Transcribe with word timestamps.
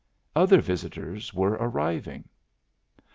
Other 0.35 0.61
visitors 0.61 1.31
were 1.31 1.57
arriving. 1.59 2.27